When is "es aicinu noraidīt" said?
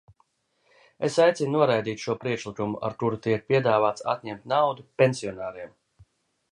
1.07-2.01